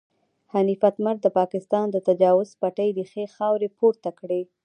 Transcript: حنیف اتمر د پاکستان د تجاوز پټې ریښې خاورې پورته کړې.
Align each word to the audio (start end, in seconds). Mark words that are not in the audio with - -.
حنیف 0.53 0.81
اتمر 0.89 1.15
د 1.21 1.27
پاکستان 1.39 1.85
د 1.91 1.97
تجاوز 2.07 2.49
پټې 2.61 2.87
ریښې 2.97 3.25
خاورې 3.35 3.67
پورته 3.77 4.09
کړې. 4.19 4.41